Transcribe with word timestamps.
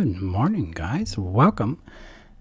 Good 0.00 0.22
morning, 0.22 0.70
guys. 0.70 1.18
Welcome 1.18 1.82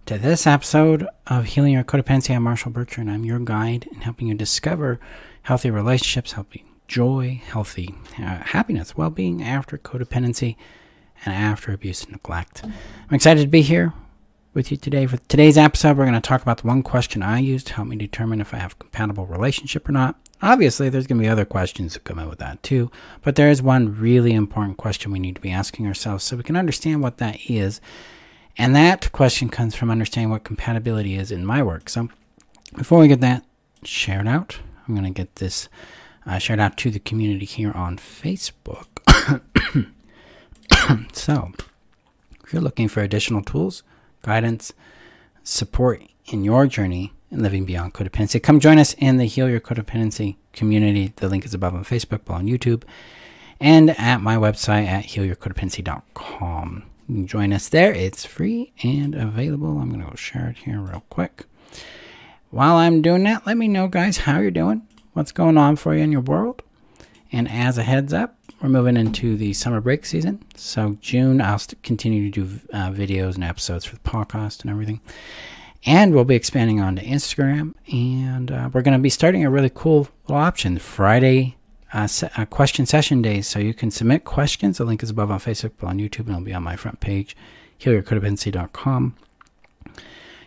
to 0.06 0.18
this 0.18 0.48
episode 0.48 1.06
of 1.28 1.44
Healing 1.44 1.74
Your 1.74 1.84
Codependency. 1.84 2.34
I'm 2.34 2.44
Marshall 2.44 2.72
Burtcher, 2.72 3.00
and 3.00 3.12
I'm 3.12 3.26
your 3.26 3.40
guide 3.40 3.86
in 3.92 4.00
helping 4.00 4.30
you 4.30 4.34
discover 4.34 4.98
healthy 5.42 5.70
relationships, 5.70 6.32
healthy 6.32 6.64
joy, 6.88 7.42
healthy 7.46 7.94
uh, 8.18 8.38
happiness, 8.38 8.96
well 8.96 9.10
being 9.10 9.44
after 9.44 9.78
codependency 9.78 10.56
and 11.26 11.36
after 11.36 11.74
abuse 11.74 12.04
and 12.04 12.14
neglect. 12.14 12.64
I'm 12.64 13.14
excited 13.14 13.42
to 13.42 13.48
be 13.50 13.62
here 13.62 13.92
with 14.60 14.72
you 14.72 14.76
today. 14.76 15.06
For 15.06 15.16
today's 15.30 15.58
episode, 15.58 15.96
we're 15.96 16.04
going 16.04 16.16
to 16.16 16.20
talk 16.20 16.42
about 16.42 16.58
the 16.58 16.68
one 16.68 16.84
question 16.84 17.24
I 17.24 17.40
use 17.40 17.64
to 17.64 17.74
help 17.76 17.88
me 17.88 17.96
determine 17.96 18.42
if 18.42 18.54
I 18.54 18.58
have 18.58 18.74
a 18.74 18.76
compatible 18.76 19.26
relationship 19.26 19.88
or 19.88 19.94
not. 19.94 20.20
Obviously, 20.42 20.90
there's 20.90 21.08
going 21.08 21.18
to 21.18 21.24
be 21.24 21.30
other 21.30 21.46
questions 21.46 21.94
that 21.94 22.04
come 22.04 22.20
out 22.20 22.30
with 22.30 22.40
that 22.40 22.62
too, 22.62 22.92
but 23.22 23.38
there 23.38 23.50
is 23.50 23.62
one 23.62 23.98
really 23.98 24.34
important 24.34 24.76
question 24.76 25.14
we 25.14 25.20
need 25.20 25.36
to 25.36 25.42
be 25.42 25.50
asking 25.50 25.88
ourselves 25.88 26.26
so 26.26 26.36
we 26.36 26.44
can 26.44 26.58
understand 26.58 27.02
what 27.02 27.20
that 27.20 27.50
is. 27.50 27.80
And 28.58 28.76
that 28.76 29.10
question 29.14 29.48
comes 29.48 29.76
from 29.76 29.90
understanding 29.90 30.30
what 30.30 30.44
compatibility 30.44 31.16
is 31.16 31.32
in 31.32 31.46
my 31.46 31.64
work. 31.64 31.88
So 31.88 32.10
before 32.76 33.00
we 33.00 33.08
get 33.08 33.22
that 33.22 33.46
shared 33.86 34.28
out, 34.28 34.60
I'm 34.86 34.94
going 34.94 35.06
to 35.06 35.18
get 35.18 35.38
this 35.38 35.70
uh, 36.26 36.38
shared 36.38 36.60
out 36.60 36.76
to 36.80 36.92
the 36.92 37.00
community 37.00 37.46
here 37.46 37.72
on 37.72 37.96
Facebook. 37.96 38.88
so, 41.14 41.54
if 42.44 42.52
you're 42.52 42.62
looking 42.62 42.90
for 42.90 43.00
additional 43.00 43.42
tools, 43.42 43.84
guidance, 44.22 44.74
support 45.44 46.04
in 46.26 46.44
your 46.44 46.68
journey 46.68 47.14
in 47.32 47.42
living 47.44 47.66
beyond 47.66 47.94
codependency, 47.94 48.42
come 48.42 48.60
join 48.60 48.78
us 48.78 48.94
in 48.98 49.18
the 49.18 49.26
Heal 49.26 49.50
Your 49.50 49.60
Codependency 49.60 50.38
community. 50.54 51.14
The 51.16 51.30
link 51.30 51.46
is 51.46 51.54
above 51.54 51.76
on 51.76 51.84
Facebook, 51.84 52.26
below 52.26 52.40
on 52.40 52.48
YouTube, 52.48 52.84
and 53.60 53.92
at 53.92 54.22
my 54.22 54.36
website 54.36 54.88
at 54.88 55.06
healyourcodependency.com. 55.06 56.84
Join 57.26 57.54
us 57.54 57.70
there. 57.70 57.94
It's 57.94 58.26
free 58.26 58.72
and 58.84 59.16
available. 59.16 59.80
I'm 59.80 59.90
going 59.90 60.02
to 60.02 60.10
go 60.10 60.16
share 60.16 60.50
it 60.50 60.58
here 60.60 60.80
real 60.80 61.04
quick. 61.10 61.46
While 62.52 62.76
I'm 62.76 63.02
doing 63.02 63.24
that, 63.24 63.46
let 63.46 63.58
me 63.58 63.68
know, 63.68 63.88
guys, 63.88 64.18
how 64.18 64.40
you're 64.40 64.52
doing, 64.52 64.88
what's 65.14 65.32
going 65.32 65.58
on 65.58 65.76
for 65.76 65.96
you 65.96 66.04
in 66.04 66.12
your 66.12 66.22
world. 66.22 66.64
And 67.32 67.48
as 67.48 67.78
a 67.78 67.84
heads 67.84 68.12
up, 68.14 68.39
we're 68.62 68.70
moving 68.70 68.98
into 68.98 69.38
the 69.38 69.54
summer 69.54 69.82
break 69.82 70.06
season. 70.06 70.44
So 70.56 70.98
June, 71.02 71.42
I'll 71.42 71.62
continue 71.84 72.30
to 72.30 72.44
do 72.46 72.60
uh, 72.74 72.92
videos 72.92 73.36
and 73.36 73.44
episodes 73.44 73.86
for 73.86 73.96
the 73.96 74.02
podcast 74.02 74.62
and 74.62 74.70
everything. 74.70 75.02
And 75.86 76.14
we'll 76.14 76.26
be 76.26 76.36
expanding 76.36 76.82
onto 76.82 77.02
Instagram. 77.02 77.74
And 77.92 78.52
uh, 78.52 78.70
we're 78.74 78.82
going 78.82 78.98
to 78.98 79.02
be 79.02 79.10
starting 79.10 79.46
a 79.46 79.50
really 79.50 79.72
cool 79.74 80.10
little 80.28 80.42
option 80.42 80.78
Friday 80.78 81.56
uh, 81.94 82.08
se- 82.08 82.30
uh, 82.36 82.46
question 82.46 82.86
session 82.86 83.22
days. 83.22 83.48
So 83.48 83.60
you 83.60 83.74
can 83.74 83.92
submit 83.92 84.26
questions. 84.26 84.78
The 84.78 84.86
link 84.86 85.04
is 85.04 85.10
above 85.10 85.32
on 85.32 85.40
Facebook, 85.40 85.72
on 85.84 85.98
YouTube, 85.98 86.20
and 86.20 86.30
it'll 86.30 86.42
be 86.42 86.54
on 86.54 86.64
my 86.64 86.76
front 86.76 87.00
page, 87.00 87.36
healyourcodependency.com. 87.80 89.16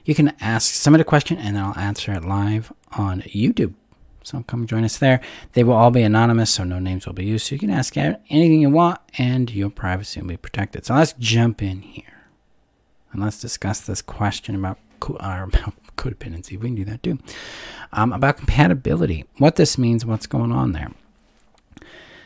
You 0.04 0.14
can 0.14 0.34
ask, 0.40 0.74
submit 0.74 1.00
a 1.00 1.04
question, 1.04 1.38
and 1.38 1.56
then 1.56 1.64
I'll 1.64 1.78
answer 1.78 2.12
it 2.12 2.24
live 2.24 2.72
on 2.92 3.22
YouTube. 3.22 3.74
So 4.24 4.44
come 4.46 4.66
join 4.66 4.84
us 4.84 4.98
there. 4.98 5.20
They 5.52 5.64
will 5.64 5.74
all 5.74 5.90
be 5.90 6.02
anonymous, 6.02 6.50
so 6.50 6.64
no 6.64 6.78
names 6.78 7.06
will 7.06 7.12
be 7.12 7.24
used. 7.24 7.46
So 7.46 7.54
you 7.54 7.58
can 7.58 7.70
ask 7.70 7.96
anything 7.96 8.60
you 8.60 8.70
want, 8.70 9.00
and 9.18 9.50
your 9.50 9.70
privacy 9.70 10.20
will 10.20 10.28
be 10.28 10.36
protected. 10.36 10.86
So 10.86 10.94
let's 10.94 11.14
jump 11.18 11.62
in 11.62 11.82
here 11.82 12.12
and 13.12 13.22
let's 13.22 13.40
discuss 13.40 13.80
this 13.80 14.02
question 14.02 14.54
about 14.54 14.78
uh, 15.08 15.46
about 15.48 15.74
codependency. 15.96 16.58
We 16.58 16.68
can 16.68 16.74
do 16.74 16.84
that 16.86 17.02
too. 17.02 17.18
Um, 17.92 18.12
about 18.12 18.38
compatibility, 18.38 19.26
what 19.38 19.56
this 19.56 19.76
means, 19.76 20.06
what's 20.06 20.26
going 20.26 20.52
on 20.52 20.72
there. 20.72 20.90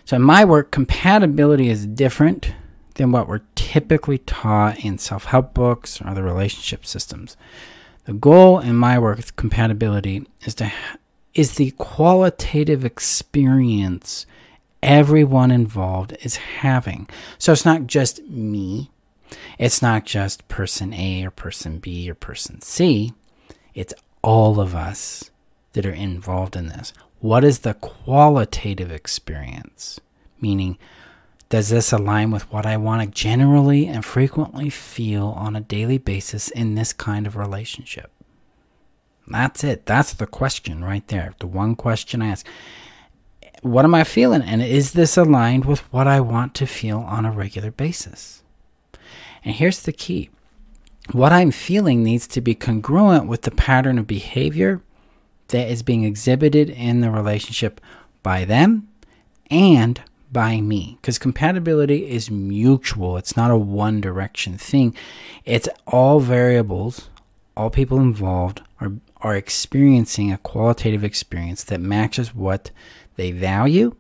So 0.04 0.16
in 0.16 0.22
my 0.22 0.44
work, 0.44 0.70
compatibility 0.70 1.68
is 1.68 1.86
different 1.86 2.52
than 2.94 3.10
what 3.10 3.28
we're 3.28 3.42
typically 3.56 4.18
taught 4.18 4.78
in 4.84 4.98
self-help 4.98 5.52
books 5.52 6.00
or 6.00 6.08
other 6.08 6.22
relationship 6.22 6.86
systems. 6.86 7.36
The 8.04 8.12
goal 8.12 8.60
in 8.60 8.76
my 8.76 8.98
work 8.98 9.16
with 9.16 9.34
compatibility 9.34 10.24
is 10.42 10.54
to 10.56 10.72
is 11.36 11.56
the 11.56 11.70
qualitative 11.72 12.82
experience 12.82 14.24
everyone 14.82 15.50
involved 15.50 16.16
is 16.22 16.36
having. 16.36 17.06
So 17.38 17.52
it's 17.52 17.64
not 17.64 17.86
just 17.86 18.22
me, 18.24 18.90
it's 19.58 19.82
not 19.82 20.06
just 20.06 20.48
person 20.48 20.94
A 20.94 21.26
or 21.26 21.30
person 21.30 21.78
B 21.78 22.10
or 22.10 22.14
person 22.14 22.62
C, 22.62 23.12
it's 23.74 23.92
all 24.22 24.58
of 24.58 24.74
us 24.74 25.30
that 25.74 25.84
are 25.84 25.92
involved 25.92 26.56
in 26.56 26.68
this. 26.68 26.94
What 27.20 27.44
is 27.44 27.60
the 27.60 27.74
qualitative 27.74 28.90
experience? 28.90 30.00
Meaning, 30.40 30.78
does 31.50 31.68
this 31.68 31.92
align 31.92 32.30
with 32.30 32.50
what 32.50 32.64
I 32.64 32.78
want 32.78 33.02
to 33.02 33.08
generally 33.08 33.86
and 33.86 34.02
frequently 34.02 34.70
feel 34.70 35.28
on 35.28 35.54
a 35.54 35.60
daily 35.60 35.98
basis 35.98 36.48
in 36.48 36.76
this 36.76 36.94
kind 36.94 37.26
of 37.26 37.36
relationship? 37.36 38.10
That's 39.28 39.64
it. 39.64 39.86
That's 39.86 40.14
the 40.14 40.26
question 40.26 40.84
right 40.84 41.06
there. 41.08 41.34
The 41.40 41.46
one 41.46 41.74
question 41.74 42.22
I 42.22 42.28
ask. 42.28 42.46
What 43.62 43.84
am 43.84 43.94
I 43.94 44.04
feeling? 44.04 44.42
And 44.42 44.62
is 44.62 44.92
this 44.92 45.16
aligned 45.16 45.64
with 45.64 45.80
what 45.92 46.06
I 46.06 46.20
want 46.20 46.54
to 46.54 46.66
feel 46.66 47.00
on 47.00 47.24
a 47.24 47.32
regular 47.32 47.70
basis? 47.70 48.42
And 49.44 49.54
here's 49.54 49.82
the 49.82 49.92
key 49.92 50.30
what 51.12 51.32
I'm 51.32 51.52
feeling 51.52 52.02
needs 52.02 52.26
to 52.28 52.40
be 52.40 52.54
congruent 52.54 53.28
with 53.28 53.42
the 53.42 53.52
pattern 53.52 53.98
of 53.98 54.06
behavior 54.06 54.82
that 55.48 55.70
is 55.70 55.82
being 55.82 56.02
exhibited 56.04 56.68
in 56.68 57.00
the 57.00 57.10
relationship 57.10 57.80
by 58.24 58.44
them 58.44 58.88
and 59.50 60.02
by 60.32 60.60
me. 60.60 60.98
Because 61.00 61.18
compatibility 61.18 62.10
is 62.10 62.30
mutual, 62.30 63.16
it's 63.16 63.36
not 63.36 63.52
a 63.52 63.56
one 63.56 64.00
direction 64.00 64.58
thing. 64.58 64.96
It's 65.44 65.68
all 65.86 66.18
variables, 66.18 67.08
all 67.56 67.70
people 67.70 68.00
involved 68.00 68.62
are 68.80 68.92
are 69.22 69.36
experiencing 69.36 70.32
a 70.32 70.38
qualitative 70.38 71.04
experience 71.04 71.64
that 71.64 71.80
matches 71.80 72.34
what 72.34 72.70
they 73.16 73.32
value 73.32 73.94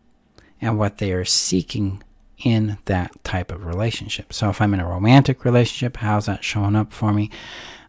and 0.60 0.78
what 0.78 0.98
they 0.98 1.12
are 1.12 1.24
seeking 1.24 2.02
in 2.38 2.78
that 2.84 3.12
type 3.24 3.50
of 3.50 3.64
relationship. 3.64 4.32
So 4.32 4.50
if 4.50 4.60
I'm 4.60 4.74
in 4.74 4.80
a 4.80 4.88
romantic 4.88 5.44
relationship, 5.44 5.96
how's 5.98 6.26
that 6.26 6.44
showing 6.44 6.76
up 6.76 6.92
for 6.92 7.12
me? 7.12 7.30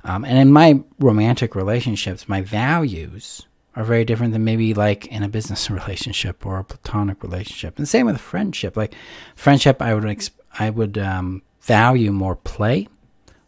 Um, 0.03 0.23
and 0.23 0.37
in 0.37 0.51
my 0.51 0.81
romantic 0.99 1.53
relationships, 1.53 2.29
my 2.29 2.41
values 2.41 3.45
are 3.75 3.83
very 3.83 4.05
different 4.05 4.33
than 4.33 4.43
maybe 4.43 4.73
like 4.73 5.05
in 5.07 5.21
a 5.21 5.29
business 5.29 5.69
relationship 5.69 6.45
or 6.45 6.59
a 6.59 6.63
platonic 6.63 7.23
relationship. 7.23 7.77
And 7.77 7.87
same 7.87 8.05
with 8.05 8.19
friendship. 8.19 8.77
Like 8.77 8.95
friendship, 9.35 9.81
I 9.81 9.93
would 9.93 10.29
I 10.59 10.69
would 10.69 10.97
um, 10.97 11.43
value 11.61 12.11
more 12.11 12.35
play 12.35 12.87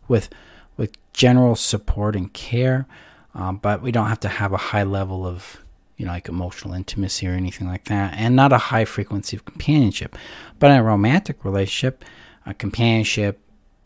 with 0.08 0.30
with 0.78 0.92
general 1.14 1.56
support 1.56 2.16
and 2.16 2.32
care. 2.34 2.86
Um, 3.40 3.56
but 3.58 3.82
we 3.82 3.92
don't 3.94 4.08
have 4.08 4.20
to 4.22 4.28
have 4.28 4.52
a 4.52 4.58
high 4.58 4.84
level 4.84 5.26
of 5.26 5.64
you 5.96 6.06
know 6.06 6.12
like 6.12 6.28
emotional 6.28 6.74
intimacy 6.74 7.26
or 7.26 7.32
anything 7.32 7.68
like 7.68 7.86
that 7.86 8.14
and 8.16 8.36
not 8.36 8.52
a 8.52 8.58
high 8.58 8.86
frequency 8.86 9.38
of 9.38 9.46
companionship. 9.46 10.18
But 10.60 10.72
in 10.72 10.78
a 10.78 10.84
romantic 10.84 11.46
relationship 11.46 12.04
companionship 12.58 13.40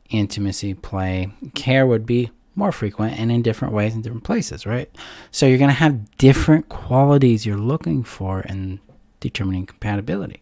intimacy 0.09 0.73
play 0.73 1.33
care 1.53 1.85
would 1.85 2.05
be 2.05 2.31
more 2.55 2.71
frequent 2.71 3.19
and 3.19 3.31
in 3.31 3.41
different 3.41 3.73
ways 3.73 3.93
in 3.93 4.01
different 4.01 4.23
places 4.23 4.65
right? 4.65 4.89
So 5.31 5.45
you're 5.45 5.57
going 5.57 5.69
to 5.69 5.75
have 5.75 6.17
different 6.17 6.69
qualities 6.69 7.45
you're 7.45 7.57
looking 7.57 8.03
for 8.03 8.41
in 8.41 8.79
determining 9.19 9.65
compatibility. 9.65 10.41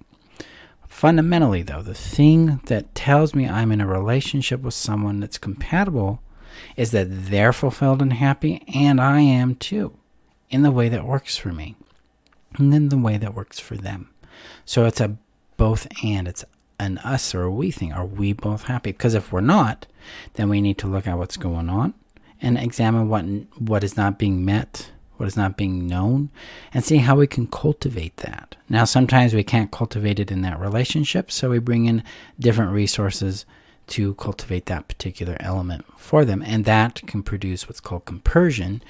Fundamentally 0.88 1.64
though 1.64 1.82
the 1.82 1.96
thing 1.96 2.62
that 2.66 2.94
tells 2.94 3.34
me 3.34 3.48
i'm 3.48 3.72
in 3.72 3.82
a 3.82 3.88
relationship 3.88 4.62
with 4.62 4.74
someone 4.74 5.20
that's 5.20 5.38
compatible 5.38 6.22
is 6.76 6.92
that 6.92 7.08
they're 7.10 7.54
fulfilled 7.54 8.02
and 8.02 8.14
happy, 8.14 8.64
and 8.74 9.00
I 9.00 9.22
am 9.22 9.56
too, 9.56 9.98
in 10.50 10.64
the 10.64 10.72
way 10.72 10.90
that 10.90 11.06
works 11.06 11.38
for 11.38 11.50
me, 11.50 11.76
and 12.58 12.72
then 12.72 12.90
the 12.90 12.98
way 12.98 13.18
that 13.18 13.36
works 13.36 13.60
for 13.60 13.76
them. 13.76 14.10
So 14.66 14.86
it's 14.86 15.02
a 15.02 15.18
both 15.58 15.88
and. 16.04 16.28
It's 16.28 16.46
an 16.80 16.98
us 17.00 17.36
or 17.36 17.44
a 17.44 17.52
we 17.52 17.70
thing. 17.70 17.94
Are 17.94 18.06
we 18.06 18.34
both 18.34 18.64
happy? 18.64 18.92
Because 18.92 19.14
if 19.14 19.32
we're 19.32 19.42
not, 19.42 19.86
then 20.34 20.50
we 20.50 20.62
need 20.62 20.80
to 20.80 20.88
look 20.88 21.06
at 21.08 21.18
what's 21.18 21.38
going 21.38 21.70
on 21.70 21.94
and 22.42 22.58
examine 22.58 23.08
what 23.08 23.24
what 23.60 23.84
is 23.84 23.96
not 23.96 24.18
being 24.18 24.44
met, 24.44 24.92
what 25.18 25.28
is 25.28 25.38
not 25.38 25.58
being 25.58 25.86
known, 25.86 26.32
and 26.74 26.84
see 26.84 26.98
how 26.98 27.16
we 27.16 27.28
can 27.28 27.46
cultivate 27.46 28.18
that. 28.18 28.56
Now, 28.68 28.86
sometimes 28.86 29.34
we 29.34 29.44
can't 29.44 29.72
cultivate 29.72 30.20
it 30.20 30.32
in 30.32 30.42
that 30.42 30.60
relationship, 30.60 31.32
so 31.32 31.52
we 31.52 31.60
bring 31.60 31.86
in 31.86 32.04
different 32.40 32.72
resources 32.72 33.46
to 33.92 34.14
cultivate 34.16 34.66
that 34.66 34.88
particular 34.88 35.38
element 35.40 35.86
for 35.98 36.26
them. 36.26 36.42
And 36.46 36.66
that 36.66 37.02
can 37.08 37.24
produce 37.24 37.68
what's 37.68 37.80
called 37.80 38.06
compersion, 38.06 38.82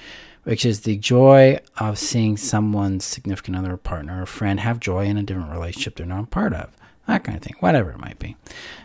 which 0.44 0.64
is 0.64 0.80
the 0.80 0.96
joy 0.96 1.58
of 1.78 1.98
seeing 1.98 2.36
someone's 2.36 3.04
significant 3.04 3.56
other, 3.56 3.76
partner, 3.76 4.22
or 4.22 4.26
friend 4.26 4.60
have 4.60 4.80
joy 4.80 5.06
in 5.06 5.16
a 5.16 5.22
different 5.22 5.50
relationship 5.50 5.96
they're 5.96 6.06
not 6.06 6.30
part 6.30 6.52
of. 6.52 6.70
That 7.08 7.24
kind 7.24 7.36
of 7.36 7.42
thing, 7.42 7.56
whatever 7.58 7.90
it 7.90 7.98
might 7.98 8.20
be. 8.20 8.36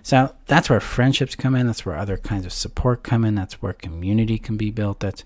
So 0.02 0.34
that's 0.48 0.70
where 0.70 0.80
friendships 0.80 1.36
come 1.36 1.56
in. 1.56 1.68
That's 1.68 1.86
where 1.86 1.98
other 1.98 2.18
kinds 2.18 2.46
of 2.46 2.54
support 2.54 3.04
come 3.04 3.24
in. 3.24 3.36
That's 3.36 3.62
where 3.62 3.74
community 3.74 4.40
can 4.40 4.58
be 4.58 4.72
built. 4.72 5.02
That's 5.02 5.24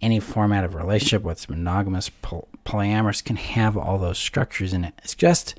any 0.00 0.18
format 0.18 0.64
of 0.64 0.74
relationship, 0.74 1.22
whether 1.22 1.36
it's 1.36 1.48
monogamous, 1.48 2.08
poly- 2.08 2.46
polyamorous, 2.64 3.22
can 3.22 3.36
have 3.36 3.76
all 3.76 3.98
those 3.98 4.18
structures 4.18 4.72
in 4.72 4.84
it. 4.84 4.94
It 5.04 5.14
just 5.18 5.54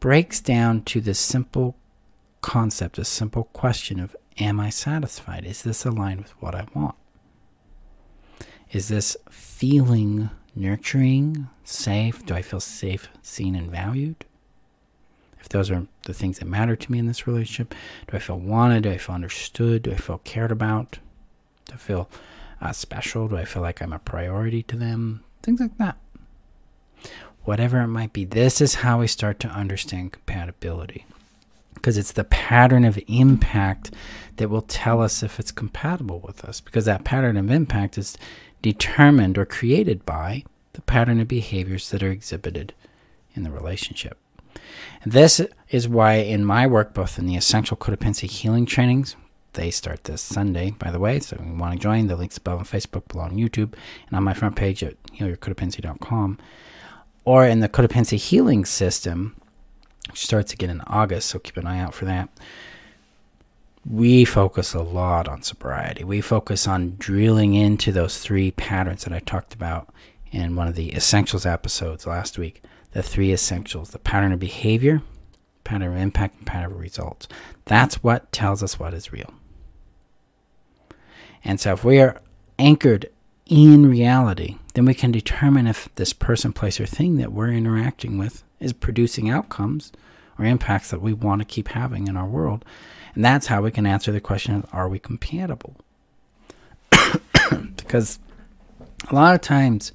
breaks 0.00 0.40
down 0.40 0.82
to 0.82 1.00
the 1.00 1.14
simple 1.14 1.76
concept, 2.42 2.98
a 2.98 3.04
simple 3.04 3.44
question 3.44 3.98
of 3.98 4.14
Am 4.38 4.60
I 4.60 4.70
satisfied? 4.70 5.44
Is 5.44 5.62
this 5.62 5.84
aligned 5.84 6.22
with 6.22 6.30
what 6.42 6.54
I 6.54 6.66
want? 6.74 6.94
Is 8.70 8.88
this 8.88 9.16
feeling 9.30 10.30
nurturing, 10.54 11.48
safe? 11.64 12.24
Do 12.24 12.34
I 12.34 12.42
feel 12.42 12.60
safe, 12.60 13.08
seen, 13.22 13.54
and 13.54 13.70
valued? 13.70 14.24
If 15.40 15.48
those 15.48 15.70
are 15.70 15.86
the 16.06 16.14
things 16.14 16.38
that 16.38 16.46
matter 16.46 16.76
to 16.76 16.92
me 16.92 16.98
in 16.98 17.06
this 17.06 17.26
relationship, 17.26 17.74
do 18.08 18.16
I 18.16 18.20
feel 18.20 18.38
wanted? 18.38 18.84
Do 18.84 18.90
I 18.90 18.98
feel 18.98 19.14
understood? 19.14 19.82
Do 19.82 19.92
I 19.92 19.96
feel 19.96 20.18
cared 20.18 20.52
about? 20.52 20.98
Do 21.66 21.74
I 21.74 21.76
feel 21.76 22.08
uh, 22.60 22.72
special? 22.72 23.28
Do 23.28 23.36
I 23.36 23.44
feel 23.44 23.60
like 23.60 23.82
I'm 23.82 23.92
a 23.92 23.98
priority 23.98 24.62
to 24.64 24.76
them? 24.76 25.24
Things 25.42 25.60
like 25.60 25.76
that. 25.78 25.96
Whatever 27.44 27.80
it 27.80 27.88
might 27.88 28.12
be, 28.12 28.24
this 28.24 28.60
is 28.60 28.76
how 28.76 29.00
we 29.00 29.08
start 29.08 29.40
to 29.40 29.48
understand 29.48 30.12
compatibility. 30.12 31.04
Because 31.82 31.98
it's 31.98 32.12
the 32.12 32.22
pattern 32.22 32.84
of 32.84 32.96
impact 33.08 33.90
that 34.36 34.48
will 34.48 34.62
tell 34.62 35.02
us 35.02 35.24
if 35.24 35.40
it's 35.40 35.50
compatible 35.50 36.20
with 36.20 36.44
us. 36.44 36.60
Because 36.60 36.84
that 36.84 37.02
pattern 37.02 37.36
of 37.36 37.50
impact 37.50 37.98
is 37.98 38.16
determined 38.62 39.36
or 39.36 39.44
created 39.44 40.06
by 40.06 40.44
the 40.74 40.82
pattern 40.82 41.20
of 41.20 41.26
behaviors 41.26 41.90
that 41.90 42.04
are 42.04 42.10
exhibited 42.10 42.72
in 43.34 43.42
the 43.42 43.50
relationship. 43.50 44.16
This 45.04 45.40
is 45.70 45.88
why, 45.88 46.14
in 46.14 46.44
my 46.44 46.68
work, 46.68 46.94
both 46.94 47.18
in 47.18 47.26
the 47.26 47.34
Essential 47.34 47.76
Codependency 47.76 48.30
Healing 48.30 48.64
Trainings, 48.64 49.16
they 49.54 49.72
start 49.72 50.04
this 50.04 50.22
Sunday, 50.22 50.70
by 50.70 50.92
the 50.92 51.00
way. 51.00 51.18
So 51.18 51.36
if 51.36 51.44
you 51.44 51.54
want 51.54 51.72
to 51.74 51.78
join, 51.78 52.06
the 52.06 52.14
link's 52.14 52.38
above 52.38 52.60
on 52.60 52.64
Facebook, 52.64 53.08
below 53.08 53.24
on 53.24 53.32
YouTube, 53.32 53.74
and 54.06 54.16
on 54.16 54.22
my 54.22 54.34
front 54.34 54.54
page 54.54 54.84
at 54.84 55.02
healyourcodependency.com. 55.14 56.38
Or 57.24 57.44
in 57.44 57.58
the 57.58 57.68
Codependency 57.68 58.18
Healing 58.18 58.64
System, 58.64 59.36
which 60.12 60.24
starts 60.24 60.52
again 60.52 60.70
in 60.70 60.80
August, 60.82 61.28
so 61.28 61.38
keep 61.38 61.56
an 61.56 61.66
eye 61.66 61.80
out 61.80 61.94
for 61.94 62.04
that. 62.04 62.28
We 63.84 64.24
focus 64.24 64.74
a 64.74 64.82
lot 64.82 65.26
on 65.26 65.42
sobriety. 65.42 66.04
We 66.04 66.20
focus 66.20 66.68
on 66.68 66.94
drilling 66.98 67.54
into 67.54 67.90
those 67.90 68.18
three 68.18 68.52
patterns 68.52 69.02
that 69.02 69.12
I 69.12 69.18
talked 69.18 69.54
about 69.54 69.92
in 70.30 70.54
one 70.54 70.68
of 70.68 70.76
the 70.76 70.94
essentials 70.94 71.44
episodes 71.44 72.06
last 72.06 72.38
week. 72.38 72.62
The 72.92 73.02
three 73.02 73.32
essentials 73.32 73.90
the 73.90 73.98
pattern 73.98 74.32
of 74.32 74.38
behavior, 74.38 75.02
pattern 75.64 75.94
of 75.94 75.96
impact, 75.96 76.36
and 76.38 76.46
pattern 76.46 76.72
of 76.72 76.78
results. 76.78 77.26
That's 77.64 78.02
what 78.02 78.30
tells 78.30 78.62
us 78.62 78.78
what 78.78 78.94
is 78.94 79.12
real. 79.12 79.32
And 81.44 81.58
so 81.58 81.72
if 81.72 81.84
we 81.84 82.00
are 82.00 82.20
anchored 82.58 83.10
in 83.46 83.90
reality, 83.90 84.58
then 84.74 84.84
we 84.84 84.94
can 84.94 85.10
determine 85.10 85.66
if 85.66 85.88
this 85.96 86.12
person, 86.12 86.52
place, 86.52 86.78
or 86.78 86.86
thing 86.86 87.16
that 87.16 87.32
we're 87.32 87.50
interacting 87.50 88.18
with 88.18 88.44
is 88.62 88.72
producing 88.72 89.28
outcomes 89.28 89.92
or 90.38 90.44
impacts 90.44 90.90
that 90.90 91.02
we 91.02 91.12
want 91.12 91.40
to 91.40 91.44
keep 91.44 91.68
having 91.68 92.08
in 92.08 92.16
our 92.16 92.26
world. 92.26 92.64
And 93.14 93.24
that's 93.24 93.48
how 93.48 93.62
we 93.62 93.70
can 93.70 93.86
answer 93.86 94.12
the 94.12 94.20
question 94.20 94.66
are 94.72 94.88
we 94.88 94.98
compatible? 94.98 95.76
because 97.76 98.18
a 99.10 99.14
lot 99.14 99.34
of 99.34 99.40
times 99.40 99.92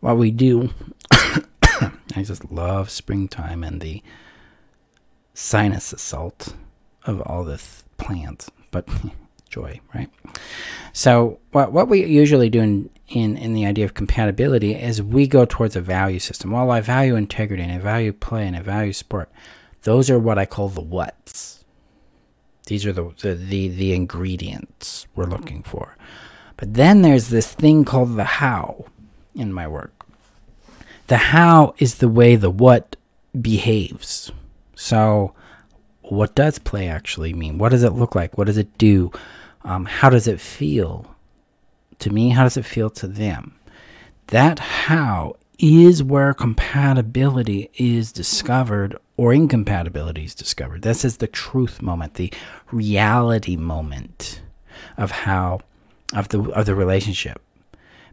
what 0.00 0.16
we 0.16 0.30
do 0.30 0.70
I 2.14 2.22
just 2.22 2.50
love 2.50 2.90
springtime 2.90 3.64
and 3.64 3.80
the 3.80 4.02
sinus 5.34 5.92
assault 5.92 6.54
of 7.04 7.20
all 7.22 7.44
this 7.44 7.84
plants, 7.96 8.50
but 8.70 8.86
joy, 9.52 9.80
right? 9.94 10.10
So 10.92 11.38
what 11.52 11.72
what 11.72 11.88
we 11.88 12.04
usually 12.04 12.50
do 12.50 12.60
in, 12.60 12.90
in, 13.08 13.36
in 13.36 13.54
the 13.54 13.66
idea 13.66 13.84
of 13.84 13.94
compatibility 13.94 14.74
is 14.74 15.02
we 15.02 15.26
go 15.26 15.44
towards 15.44 15.76
a 15.76 15.80
value 15.80 16.18
system. 16.18 16.50
Well, 16.50 16.70
I 16.70 16.80
value 16.80 17.14
integrity 17.14 17.62
and 17.62 17.72
I 17.72 17.78
value 17.78 18.12
play 18.12 18.46
and 18.46 18.56
I 18.56 18.60
value 18.60 18.92
sport. 18.92 19.30
Those 19.82 20.10
are 20.10 20.18
what 20.18 20.38
I 20.38 20.46
call 20.46 20.68
the 20.68 20.80
whats. 20.80 21.64
These 22.66 22.86
are 22.86 22.92
the, 22.92 23.12
the, 23.20 23.34
the, 23.34 23.68
the 23.68 23.92
ingredients 23.94 25.06
we're 25.14 25.26
looking 25.26 25.62
for. 25.62 25.96
But 26.56 26.74
then 26.74 27.02
there's 27.02 27.28
this 27.28 27.52
thing 27.52 27.84
called 27.84 28.16
the 28.16 28.24
how 28.24 28.86
in 29.34 29.52
my 29.52 29.66
work. 29.66 30.06
The 31.08 31.16
how 31.16 31.74
is 31.78 31.96
the 31.96 32.08
way 32.08 32.36
the 32.36 32.50
what 32.50 32.96
behaves. 33.38 34.30
So, 34.76 35.34
what 36.02 36.34
does 36.34 36.58
play 36.58 36.88
actually 36.88 37.32
mean? 37.32 37.58
What 37.58 37.70
does 37.70 37.82
it 37.82 37.90
look 37.90 38.14
like? 38.14 38.38
What 38.38 38.46
does 38.46 38.58
it 38.58 38.76
do? 38.78 39.10
Um, 39.64 39.84
how 39.84 40.10
does 40.10 40.26
it 40.26 40.40
feel 40.40 41.14
to 42.00 42.10
me? 42.10 42.30
How 42.30 42.42
does 42.42 42.56
it 42.56 42.64
feel 42.64 42.90
to 42.90 43.06
them? 43.06 43.54
That 44.28 44.58
how 44.58 45.36
is 45.58 46.02
where 46.02 46.34
compatibility 46.34 47.70
is 47.74 48.10
discovered 48.10 48.96
or 49.16 49.32
incompatibility 49.32 50.24
is 50.24 50.34
discovered. 50.34 50.82
This 50.82 51.04
is 51.04 51.18
the 51.18 51.28
truth 51.28 51.80
moment, 51.80 52.14
the 52.14 52.32
reality 52.72 53.56
moment 53.56 54.40
of 54.96 55.10
how 55.10 55.60
of 56.14 56.28
the 56.28 56.42
of 56.50 56.66
the 56.66 56.74
relationship. 56.74 57.40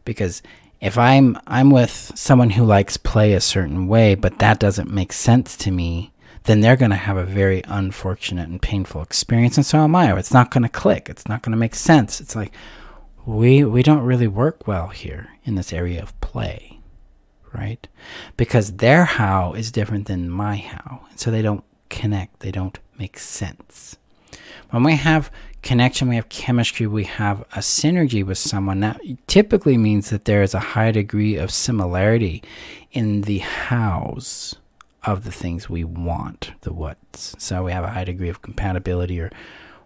Because 0.06 0.44
if 0.80 0.98
I'm 0.98 1.38
I'm 1.48 1.72
with 1.72 2.12
someone 2.16 2.52
who 2.52 2.64
likes 2.64 2.98
play 2.98 3.34
a 3.34 3.42
certain 3.42 3.88
way, 3.88 4.14
but 4.16 4.40
that 4.40 4.60
doesn't 4.60 4.92
make 4.92 5.12
sense 5.12 5.58
to 5.58 5.72
me, 5.72 6.12
then 6.44 6.62
they're 6.62 6.76
going 6.76 6.92
to 6.92 6.98
have 6.98 7.18
a 7.18 7.26
very 7.26 7.62
unfortunate 7.68 8.50
and 8.50 8.62
painful 8.62 9.02
experience, 9.02 9.58
and 9.58 9.66
so 9.66 9.80
am 9.80 9.96
I. 9.96 10.18
It's 10.18 10.34
not 10.34 10.52
going 10.52 10.64
to 10.64 10.70
click. 10.70 11.10
It's 11.10 11.28
not 11.28 11.42
going 11.42 11.52
to 11.52 11.58
make 11.58 11.76
sense. 11.76 12.22
It's 12.22 12.36
like 12.36 12.54
we 13.26 13.64
we 13.64 13.84
don't 13.84 14.04
really 14.04 14.28
work 14.28 14.68
well 14.68 14.88
here 14.88 15.30
in 15.44 15.56
this 15.56 15.74
area 15.74 16.02
of 16.02 16.20
play, 16.22 16.80
right? 17.54 17.88
Because 18.38 18.74
their 18.78 19.06
how 19.06 19.54
is 19.54 19.72
different 19.72 20.08
than 20.08 20.30
my 20.30 20.58
how, 20.58 21.06
and 21.10 21.20
so 21.20 21.30
they 21.30 21.42
don't 21.42 21.64
connect. 21.90 22.40
They 22.40 22.52
don't 22.52 22.80
make 22.98 23.20
sense. 23.20 23.98
When 24.72 24.84
we 24.84 24.96
have 24.96 25.32
connection, 25.62 26.08
we 26.08 26.16
have 26.16 26.30
chemistry, 26.30 26.88
we 26.88 27.04
have 27.06 27.42
a 27.54 27.60
synergy 27.60 28.26
with 28.26 28.38
someone, 28.38 28.80
that 28.82 29.02
typically 29.28 29.78
means 29.78 30.10
that 30.10 30.26
there 30.26 30.44
is 30.44 30.54
a 30.54 30.60
high 30.60 30.92
degree 30.92 31.36
of 31.36 31.52
similarity 31.52 32.44
in 32.92 33.22
the 33.22 33.40
hows 33.40 34.56
of 35.06 35.24
the 35.24 35.32
things 35.32 35.70
we 35.70 35.84
want, 35.84 36.52
the 36.62 36.74
whats. 36.74 37.36
So 37.38 37.64
we 37.64 37.72
have 37.72 37.84
a 37.84 37.90
high 37.90 38.04
degree 38.04 38.30
of 38.30 38.42
compatibility 38.42 39.20
or 39.20 39.32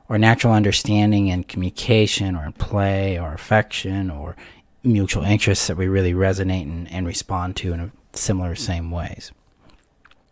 or 0.10 0.18
natural 0.18 0.54
understanding 0.54 1.32
and 1.32 1.48
communication 1.48 2.36
or 2.36 2.52
play 2.58 3.18
or 3.18 3.34
affection 3.34 4.10
or 4.10 4.36
mutual 4.84 5.24
interests 5.24 5.68
that 5.68 5.78
we 5.78 5.88
really 5.88 6.14
resonate 6.14 6.64
and, 6.64 6.92
and 6.92 7.08
respond 7.08 7.56
to 7.56 7.74
in 7.74 7.92
similar 8.12 8.54
same 8.54 8.92
ways. 8.92 9.32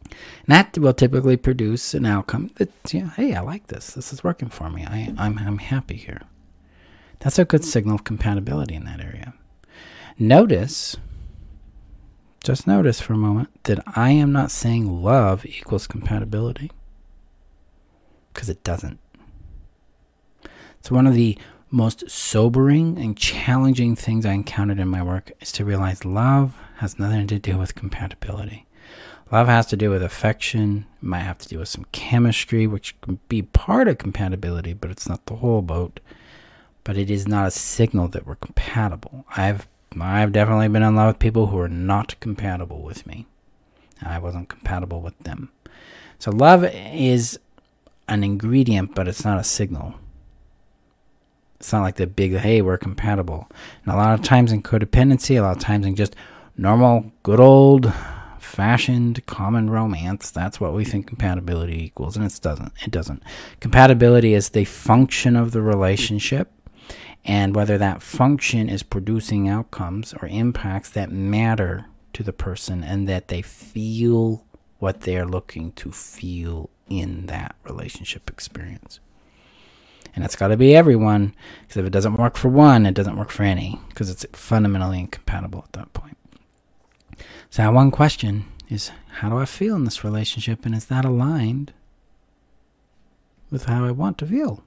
And 0.04 0.48
that 0.48 0.78
will 0.78 0.94
typically 0.94 1.38
produce 1.38 1.94
an 1.94 2.06
outcome 2.06 2.52
that, 2.56 2.70
you 2.94 3.04
know, 3.04 3.12
hey, 3.16 3.34
I 3.34 3.42
like 3.42 3.68
this. 3.68 3.92
This 3.94 4.12
is 4.12 4.24
working 4.24 4.50
for 4.50 4.70
me. 4.70 4.86
I, 4.86 5.14
I'm, 5.18 5.38
I'm 5.40 5.60
happy 5.60 5.96
here. 5.96 6.22
That's 7.20 7.40
a 7.40 7.46
good 7.46 7.64
signal 7.64 7.96
of 7.96 8.04
compatibility 8.04 8.76
in 8.76 8.84
that 8.86 9.00
area. 9.00 9.34
Notice, 10.20 10.98
just 12.44 12.66
notice 12.68 13.00
for 13.00 13.14
a 13.14 13.18
moment, 13.18 13.50
that 13.64 13.84
I 13.96 14.12
am 14.12 14.32
not 14.32 14.52
saying 14.52 15.04
love 15.04 15.46
equals 15.46 15.88
compatibility. 15.88 16.72
Because 18.34 18.50
it 18.50 18.64
doesn't. 18.64 19.00
It's 20.80 20.90
one 20.90 21.06
of 21.06 21.14
the 21.14 21.38
most 21.70 22.10
sobering 22.10 22.98
and 22.98 23.16
challenging 23.16 23.96
things 23.96 24.26
I 24.26 24.34
encountered 24.34 24.80
in 24.80 24.88
my 24.88 25.04
work 25.04 25.32
is 25.40 25.52
to 25.54 25.66
realize 25.66 26.04
love 26.04 26.58
has 26.78 27.00
nothing 27.00 27.28
to 27.28 27.40
do 27.40 27.58
with 27.58 27.76
compatibility. 27.76 28.66
Love 29.32 29.48
has 29.48 29.68
to 29.68 29.78
do 29.78 29.90
with 29.90 30.04
affection, 30.04 30.86
it 31.02 31.06
might 31.06 31.20
have 31.20 31.38
to 31.38 31.48
do 31.48 31.60
with 31.60 31.70
some 31.70 31.86
chemistry, 31.94 32.68
which 32.68 33.00
can 33.02 33.20
be 33.30 33.42
part 33.42 33.88
of 33.88 33.98
compatibility, 33.98 34.74
but 34.74 34.92
it's 34.92 35.08
not 35.08 35.26
the 35.28 35.38
whole 35.38 35.62
boat. 35.62 36.02
But 36.84 36.98
it 36.98 37.10
is 37.10 37.28
not 37.28 37.48
a 37.48 37.52
signal 37.52 38.10
that 38.10 38.26
we're 38.26 38.36
compatible. 38.36 39.26
I've 39.38 39.68
I've 40.00 40.32
definitely 40.32 40.70
been 40.70 40.84
in 40.84 40.96
love 40.96 41.08
with 41.08 41.20
people 41.20 41.48
who 41.48 41.60
are 41.60 41.68
not 41.68 42.20
compatible 42.20 42.82
with 42.82 43.06
me. 43.06 43.28
I 44.02 44.20
wasn't 44.20 44.50
compatible 44.50 45.02
with 45.02 45.18
them. 45.20 45.52
So 46.18 46.32
love 46.32 46.64
is 46.64 47.40
an 48.08 48.24
ingredient, 48.24 48.96
but 48.96 49.08
it's 49.08 49.26
not 49.26 49.40
a 49.40 49.44
signal. 49.44 49.96
It's 51.60 51.72
not 51.72 51.82
like 51.82 51.96
the 51.96 52.08
big, 52.08 52.36
hey, 52.38 52.62
we're 52.62 52.78
compatible. 52.78 53.48
And 53.84 53.94
a 53.94 53.98
lot 53.98 54.14
of 54.14 54.24
times 54.24 54.52
in 54.52 54.64
codependency, 54.64 55.38
a 55.38 55.42
lot 55.42 55.58
of 55.58 55.64
times 55.64 55.86
in 55.86 55.96
just 55.96 56.16
normal, 56.58 57.12
good 57.24 57.40
old 57.40 57.94
fashioned 58.40 59.26
common 59.28 59.70
romance. 59.70 60.32
That's 60.32 60.60
what 60.60 60.74
we 60.74 60.84
think 60.84 61.08
compatibility 61.08 61.84
equals, 61.84 62.18
and 62.18 62.26
it 62.26 62.40
doesn't. 62.42 62.74
It 62.84 62.92
doesn't. 62.92 63.24
Compatibility 63.60 64.34
is 64.34 64.50
the 64.50 64.66
function 64.66 65.36
of 65.36 65.52
the 65.52 65.62
relationship, 65.62 66.52
and 67.24 67.56
whether 67.56 67.78
that 67.78 68.02
function 68.02 68.70
is 68.70 68.84
producing 68.84 69.48
outcomes 69.48 70.14
or 70.22 70.28
impacts 70.28 70.90
that 70.92 71.12
matter 71.12 71.86
to 72.14 72.24
the 72.24 72.34
person, 72.34 72.84
and 72.84 73.08
that 73.08 73.30
they 73.30 73.42
feel 73.42 74.46
what 74.80 75.02
they're 75.02 75.26
looking 75.26 75.72
to 75.74 75.92
feel 75.92 76.70
in 76.90 77.28
that 77.28 77.56
relationship 77.64 78.30
experience. 78.30 79.00
And 80.14 80.26
it's 80.26 80.36
got 80.36 80.50
to 80.50 80.58
be 80.58 80.76
everyone, 80.76 81.34
because 81.62 81.78
if 81.78 81.86
it 81.86 81.92
doesn't 81.92 82.18
work 82.18 82.36
for 82.36 82.50
one, 82.50 82.86
it 82.86 82.94
doesn't 82.94 83.16
work 83.16 83.30
for 83.30 83.44
any, 83.44 83.80
because 83.90 84.10
it's 84.10 84.26
fundamentally 84.34 85.00
incompatible 85.00 85.64
at 85.66 85.74
that 85.74 85.94
point. 85.94 86.18
So, 87.50 87.72
one 87.72 87.92
question 87.92 88.46
is 88.70 88.92
how 89.16 89.30
do 89.30 89.38
I 89.38 89.46
feel 89.46 89.76
in 89.76 89.86
this 89.86 90.04
relationship? 90.04 90.66
And 90.66 90.76
is 90.76 90.86
that 90.86 91.06
aligned 91.06 91.74
with 93.50 93.66
how 93.66 93.86
I 93.86 93.92
want 93.92 94.18
to 94.20 94.26
feel? 94.26 94.64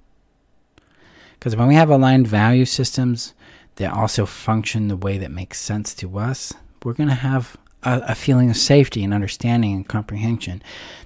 Because 1.44 1.56
when 1.58 1.68
we 1.68 1.74
have 1.74 1.90
aligned 1.90 2.26
value 2.26 2.64
systems 2.64 3.34
that 3.76 3.92
also 3.92 4.24
function 4.24 4.88
the 4.88 4.96
way 4.96 5.18
that 5.18 5.30
makes 5.30 5.60
sense 5.60 5.92
to 5.96 6.18
us, 6.18 6.54
we're 6.82 6.94
going 6.94 7.10
to 7.10 7.14
have 7.14 7.58
a, 7.82 8.00
a, 8.08 8.14
feeling 8.14 8.48
of 8.48 8.56
safety 8.56 9.04
and 9.04 9.12
understanding 9.12 9.74
and 9.74 9.86
comprehension. 9.86 10.62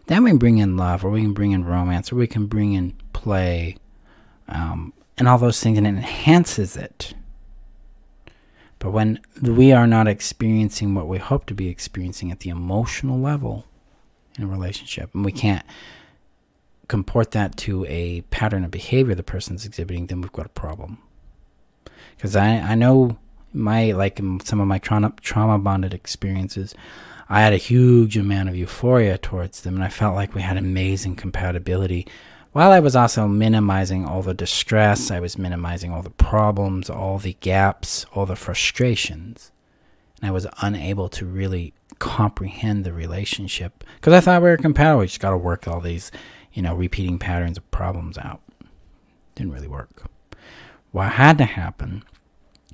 Then 0.06 0.22
we 0.22 0.30
can 0.30 0.38
bring 0.38 0.58
in 0.58 0.76
love, 0.76 1.04
or 1.04 1.10
we 1.10 1.22
can 1.22 1.32
bring 1.32 1.50
in 1.50 1.64
romance, 1.64 2.12
or 2.12 2.14
we 2.14 2.28
can 2.28 2.46
bring 2.46 2.74
in 2.74 2.94
play, 3.12 3.78
um, 4.48 4.92
and 5.16 5.26
all 5.26 5.38
those 5.38 5.60
things, 5.60 5.76
and 5.76 5.88
it 5.88 5.90
enhances 5.90 6.76
it. 6.76 7.14
But 8.78 8.92
when 8.92 9.18
we 9.42 9.72
are 9.72 9.88
not 9.88 10.06
experiencing 10.06 10.94
what 10.94 11.08
we 11.08 11.18
hope 11.18 11.46
to 11.46 11.54
be 11.54 11.66
experiencing 11.66 12.30
at 12.30 12.38
the 12.38 12.50
emotional 12.50 13.18
level 13.18 13.66
in 14.38 14.44
a 14.44 14.46
relationship, 14.46 15.12
and 15.16 15.24
we 15.24 15.32
can't 15.32 15.66
comport 16.88 17.30
that 17.32 17.56
to 17.58 17.84
a 17.86 18.22
pattern 18.22 18.64
of 18.64 18.70
behavior 18.70 19.14
the 19.14 19.22
person's 19.22 19.64
exhibiting, 19.64 20.06
then 20.06 20.20
we've 20.20 20.32
got 20.32 20.46
a 20.46 20.50
problem. 20.50 20.98
Because 22.16 22.34
I, 22.34 22.56
I 22.56 22.74
know 22.74 23.18
my, 23.52 23.92
like 23.92 24.20
some 24.42 24.60
of 24.60 24.66
my 24.66 24.78
trauma, 24.78 25.12
trauma 25.20 25.58
bonded 25.58 25.94
experiences, 25.94 26.74
I 27.28 27.42
had 27.42 27.52
a 27.52 27.58
huge 27.58 28.16
amount 28.16 28.48
of 28.48 28.56
euphoria 28.56 29.18
towards 29.18 29.60
them, 29.60 29.74
and 29.74 29.84
I 29.84 29.88
felt 29.88 30.14
like 30.14 30.34
we 30.34 30.42
had 30.42 30.56
amazing 30.56 31.16
compatibility 31.16 32.06
while 32.52 32.72
I 32.72 32.80
was 32.80 32.96
also 32.96 33.28
minimizing 33.28 34.06
all 34.06 34.22
the 34.22 34.34
distress, 34.34 35.10
I 35.10 35.20
was 35.20 35.38
minimizing 35.38 35.92
all 35.92 36.02
the 36.02 36.10
problems, 36.10 36.88
all 36.88 37.18
the 37.18 37.36
gaps, 37.40 38.06
all 38.14 38.26
the 38.26 38.36
frustrations. 38.36 39.52
And 40.20 40.28
I 40.28 40.32
was 40.32 40.46
unable 40.60 41.08
to 41.10 41.26
really 41.26 41.74
comprehend 41.98 42.84
the 42.84 42.92
relationship 42.92 43.84
because 43.96 44.12
I 44.12 44.20
thought 44.20 44.42
we 44.42 44.48
were 44.48 44.56
compatible. 44.56 45.00
We 45.00 45.06
just 45.06 45.20
got 45.20 45.30
to 45.30 45.36
work 45.36 45.68
all 45.68 45.80
these, 45.80 46.10
you 46.58 46.62
know, 46.62 46.74
repeating 46.74 47.20
patterns 47.20 47.56
of 47.56 47.70
problems 47.70 48.18
out. 48.18 48.40
Didn't 49.36 49.52
really 49.52 49.68
work. 49.68 50.10
What 50.90 51.12
had 51.12 51.38
to 51.38 51.44
happen 51.44 52.02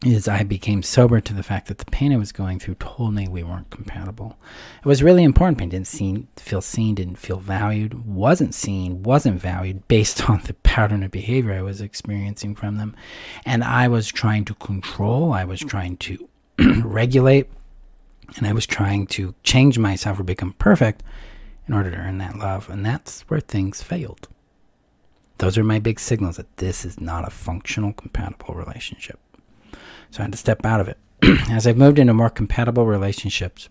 is 0.02 0.26
I 0.26 0.42
became 0.42 0.82
sober 0.82 1.20
to 1.20 1.34
the 1.34 1.42
fact 1.42 1.66
that 1.68 1.76
the 1.76 1.84
pain 1.90 2.10
I 2.10 2.16
was 2.16 2.32
going 2.32 2.58
through 2.58 2.76
told 2.76 3.12
me 3.12 3.28
we 3.28 3.42
weren't 3.42 3.68
compatible. 3.68 4.38
It 4.82 4.88
was 4.88 5.02
really 5.02 5.22
important. 5.22 5.60
I 5.60 5.66
didn't 5.66 6.28
feel 6.36 6.62
seen, 6.62 6.94
didn't 6.94 7.18
feel 7.18 7.36
valued, 7.36 8.06
wasn't 8.06 8.54
seen, 8.54 9.02
wasn't 9.02 9.38
valued 9.38 9.86
based 9.86 10.30
on 10.30 10.40
the 10.44 10.54
pattern 10.54 11.02
of 11.02 11.10
behavior 11.10 11.52
I 11.52 11.60
was 11.60 11.82
experiencing 11.82 12.54
from 12.54 12.78
them. 12.78 12.96
And 13.44 13.62
I 13.62 13.88
was 13.88 14.08
trying 14.08 14.46
to 14.46 14.54
control, 14.54 15.34
I 15.34 15.44
was 15.44 15.60
trying 15.60 15.98
to 15.98 16.26
regulate, 16.82 17.50
and 18.38 18.46
I 18.46 18.54
was 18.54 18.64
trying 18.64 19.08
to 19.08 19.34
change 19.42 19.78
myself 19.78 20.18
or 20.18 20.24
become 20.24 20.54
perfect 20.54 21.02
in 21.66 21.74
order 21.74 21.90
to 21.90 21.96
earn 21.96 22.18
that 22.18 22.36
love. 22.36 22.68
And 22.68 22.84
that's 22.84 23.22
where 23.22 23.40
things 23.40 23.82
failed. 23.82 24.28
Those 25.38 25.58
are 25.58 25.64
my 25.64 25.78
big 25.78 25.98
signals 25.98 26.36
that 26.36 26.56
this 26.58 26.84
is 26.84 27.00
not 27.00 27.26
a 27.26 27.30
functional, 27.30 27.92
compatible 27.92 28.54
relationship. 28.54 29.18
So 30.10 30.20
I 30.20 30.22
had 30.22 30.32
to 30.32 30.38
step 30.38 30.64
out 30.64 30.80
of 30.80 30.88
it. 30.88 30.98
As 31.50 31.66
I've 31.66 31.76
moved 31.76 31.98
into 31.98 32.14
more 32.14 32.30
compatible 32.30 32.86
relationships, 32.86 33.68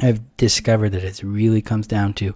I've 0.00 0.36
discovered 0.36 0.90
that 0.90 1.04
it 1.04 1.22
really 1.22 1.62
comes 1.62 1.86
down 1.86 2.14
to, 2.14 2.34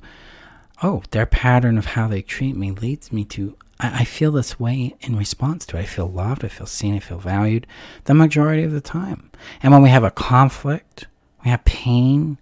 oh, 0.82 1.02
their 1.10 1.26
pattern 1.26 1.78
of 1.78 1.86
how 1.86 2.08
they 2.08 2.22
treat 2.22 2.56
me 2.56 2.72
leads 2.72 3.12
me 3.12 3.24
to, 3.26 3.56
I, 3.78 4.00
I 4.00 4.04
feel 4.04 4.32
this 4.32 4.58
way 4.58 4.96
in 5.00 5.16
response 5.16 5.66
to 5.66 5.76
it. 5.76 5.80
I 5.80 5.84
feel 5.84 6.08
loved, 6.08 6.44
I 6.44 6.48
feel 6.48 6.66
seen, 6.66 6.94
I 6.94 7.00
feel 7.00 7.18
valued 7.18 7.66
the 8.04 8.14
majority 8.14 8.64
of 8.64 8.72
the 8.72 8.80
time. 8.80 9.30
And 9.62 9.72
when 9.72 9.82
we 9.82 9.90
have 9.90 10.04
a 10.04 10.10
conflict, 10.10 11.06
we 11.44 11.50
have 11.50 11.64
pain, 11.64 12.38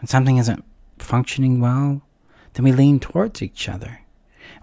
and 0.00 0.08
something 0.08 0.38
isn't 0.38 0.64
functioning 0.98 1.60
well, 1.60 2.02
then 2.54 2.64
we 2.64 2.72
lean 2.72 3.00
towards 3.00 3.42
each 3.42 3.68
other 3.68 4.00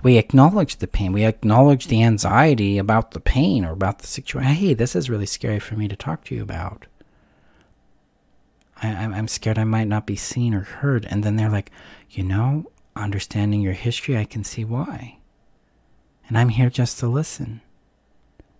we 0.03 0.17
acknowledge 0.17 0.75
the 0.75 0.87
pain. 0.87 1.13
We 1.13 1.23
acknowledge 1.23 1.87
the 1.87 2.03
anxiety 2.03 2.77
about 2.77 3.11
the 3.11 3.21
pain 3.21 3.63
or 3.63 3.71
about 3.71 3.99
the 3.99 4.07
situation. 4.07 4.51
Hey, 4.51 4.73
this 4.73 4.95
is 4.95 5.09
really 5.09 5.25
scary 5.25 5.59
for 5.59 5.75
me 5.75 5.87
to 5.87 5.95
talk 5.95 6.25
to 6.25 6.35
you 6.35 6.43
about. 6.43 6.85
I, 8.81 8.89
am 8.89 9.29
scared 9.29 9.57
I 9.57 9.63
might 9.63 9.87
not 9.87 10.05
be 10.05 10.17
seen 10.17 10.53
or 10.53 10.61
heard. 10.61 11.07
And 11.09 11.23
then 11.23 11.37
they're 11.37 11.49
like, 11.49 11.71
you 12.11 12.23
know, 12.23 12.69
understanding 12.97 13.61
your 13.61 13.73
history, 13.73 14.17
I 14.17 14.25
can 14.25 14.43
see 14.43 14.65
why. 14.65 15.19
And 16.27 16.37
I'm 16.37 16.49
here 16.49 16.69
just 16.69 16.99
to 16.99 17.07
listen. 17.07 17.61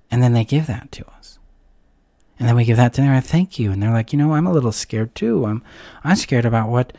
And 0.10 0.24
then 0.24 0.32
they 0.32 0.46
give 0.46 0.68
that 0.68 0.94
to 0.94 1.08
us. 1.10 1.39
And 2.39 2.48
then 2.48 2.56
we 2.56 2.63
give 2.63 2.77
that 2.77 2.94
to 2.94 3.01
them. 3.01 3.12
I 3.12 3.20
thank 3.20 3.60
you. 3.60 3.72
And 3.72 3.84
they're 3.84 3.92
like, 3.92 4.13
you 4.13 4.20
know, 4.20 4.34
I'm 4.34 4.48
a 4.48 4.53
little 4.53 4.72
scared 4.72 5.13
too. 5.13 5.46
I'm, 5.46 5.62
I'm 6.06 6.15
scared 6.15 6.46
about 6.46 6.70
what 6.70 6.94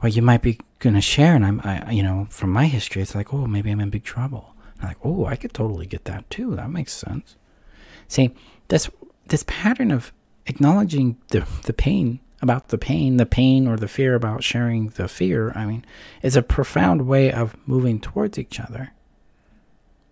what 0.00 0.14
you 0.14 0.22
might 0.22 0.42
be 0.42 0.58
going 0.78 0.94
to 0.94 1.00
share. 1.00 1.34
And 1.34 1.44
I'm, 1.44 1.60
I, 1.64 1.90
you 1.90 2.02
know, 2.02 2.26
from 2.30 2.50
my 2.50 2.66
history, 2.66 3.02
it's 3.02 3.14
like, 3.14 3.32
oh, 3.32 3.46
maybe 3.46 3.70
I'm 3.70 3.80
in 3.80 3.90
big 3.90 4.04
trouble. 4.04 4.54
And 4.78 4.88
like, 4.88 4.98
oh, 5.04 5.26
I 5.26 5.36
could 5.36 5.52
totally 5.52 5.86
get 5.86 6.04
that 6.04 6.28
too. 6.30 6.54
That 6.56 6.70
makes 6.70 6.92
sense. 6.92 7.36
See, 8.06 8.34
this 8.68 8.88
this 9.26 9.44
pattern 9.46 9.90
of 9.90 10.12
acknowledging 10.46 11.18
the 11.28 11.46
the 11.64 11.72
pain 11.72 12.20
about 12.40 12.68
the 12.68 12.78
pain, 12.78 13.16
the 13.16 13.26
pain 13.26 13.66
or 13.66 13.76
the 13.76 13.88
fear 13.88 14.14
about 14.14 14.44
sharing 14.44 14.88
the 14.90 15.08
fear, 15.08 15.52
I 15.54 15.66
mean, 15.66 15.84
is 16.22 16.36
a 16.36 16.42
profound 16.42 17.06
way 17.06 17.32
of 17.32 17.56
moving 17.66 18.00
towards 18.00 18.38
each 18.38 18.60
other. 18.60 18.92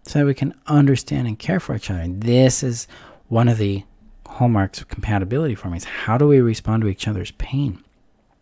So 0.03 0.27
we 0.27 0.35
can 0.35 0.55
understand 0.67 1.27
and 1.27 1.39
care 1.39 1.61
for 1.61 1.75
each 1.75 1.91
other. 1.91 2.01
And 2.01 2.23
this 2.23 2.63
is 2.63 2.87
one 3.29 3.49
of 3.49 3.59
the 3.59 3.85
hallmarks 4.27 4.81
of 4.81 4.89
compatibility 4.89 5.55
for 5.55 5.69
me 5.69 5.79
is 5.79 5.85
how 5.85 6.19
do 6.19 6.27
we 6.27 6.41
respond 6.41 6.83
to 6.83 6.89
each 6.89 7.09
other's 7.09 7.31
pain? 7.33 7.83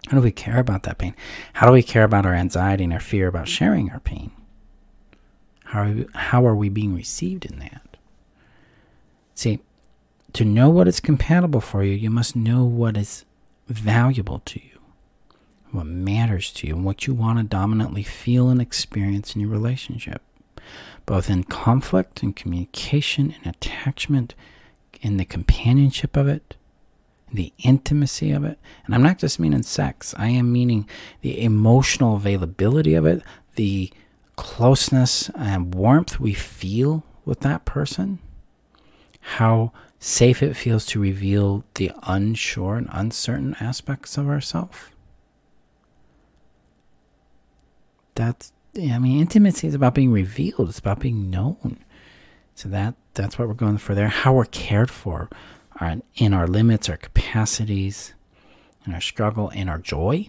How 0.08 0.18
do 0.18 0.22
we 0.22 0.32
care 0.32 0.58
about 0.58 0.82
that 0.82 0.98
pain? 0.98 1.14
How 1.54 1.66
do 1.66 1.72
we 1.72 1.82
care 1.82 2.04
about 2.04 2.26
our 2.26 2.34
anxiety 2.34 2.84
and 2.84 2.92
our 2.92 3.00
fear 3.00 3.26
about 3.26 3.48
sharing 3.48 3.90
our 3.90 4.00
pain? 4.00 4.30
How 5.64 5.82
are 5.82 5.92
we, 5.92 6.06
how 6.14 6.46
are 6.46 6.54
we 6.54 6.68
being 6.68 6.94
received 6.94 7.44
in 7.44 7.58
that? 7.60 7.96
See, 9.34 9.60
to 10.34 10.44
know 10.44 10.68
what 10.68 10.88
is 10.88 11.00
compatible 11.00 11.60
for 11.60 11.82
you, 11.82 11.94
you 11.94 12.10
must 12.10 12.36
know 12.36 12.64
what 12.64 12.96
is 12.96 13.24
valuable 13.68 14.40
to 14.44 14.60
you, 14.60 14.78
what 15.70 15.86
matters 15.86 16.52
to 16.52 16.66
you, 16.66 16.76
and 16.76 16.84
what 16.84 17.06
you 17.06 17.14
want 17.14 17.38
to 17.38 17.44
dominantly 17.44 18.02
feel 18.02 18.50
and 18.50 18.60
experience 18.60 19.34
in 19.34 19.40
your 19.40 19.50
relationship, 19.50 20.22
both 21.06 21.30
in 21.30 21.44
conflict 21.44 22.22
and 22.22 22.36
communication 22.36 23.34
and 23.42 23.54
attachment, 23.54 24.34
in 25.00 25.16
the 25.16 25.24
companionship 25.24 26.16
of 26.16 26.28
it, 26.28 26.56
the 27.34 27.52
intimacy 27.58 28.30
of 28.30 28.44
it. 28.44 28.58
And 28.86 28.94
I'm 28.94 29.02
not 29.02 29.18
just 29.18 29.40
meaning 29.40 29.62
sex, 29.62 30.14
I 30.16 30.28
am 30.28 30.52
meaning 30.52 30.88
the 31.20 31.42
emotional 31.42 32.16
availability 32.16 32.94
of 32.94 33.06
it, 33.06 33.22
the 33.56 33.92
closeness 34.36 35.30
and 35.36 35.74
warmth 35.74 36.18
we 36.20 36.32
feel 36.32 37.04
with 37.24 37.40
that 37.40 37.64
person, 37.64 38.18
how 39.20 39.72
safe 39.98 40.42
it 40.42 40.54
feels 40.54 40.84
to 40.86 41.00
reveal 41.00 41.64
the 41.74 41.90
unsure 42.04 42.76
and 42.76 42.88
uncertain 42.92 43.56
aspects 43.60 44.16
of 44.16 44.28
ourselves. 44.28 44.78
That's 48.14 48.52
I 48.76 48.98
mean 48.98 49.20
intimacy 49.20 49.66
is 49.66 49.74
about 49.74 49.94
being 49.94 50.12
revealed, 50.12 50.68
it's 50.68 50.78
about 50.78 51.00
being 51.00 51.30
known. 51.30 51.78
So 52.54 52.68
that 52.68 52.94
that's 53.14 53.38
what 53.38 53.48
we're 53.48 53.54
going 53.54 53.78
for 53.78 53.94
there. 53.94 54.08
How 54.08 54.34
we're 54.34 54.44
cared 54.44 54.90
for, 54.90 55.28
our, 55.80 55.96
in 56.16 56.32
our 56.32 56.46
limits, 56.46 56.88
our 56.88 56.96
capacities, 56.96 58.14
in 58.86 58.94
our 58.94 59.00
struggle, 59.00 59.50
in 59.50 59.68
our 59.68 59.78
joy? 59.78 60.28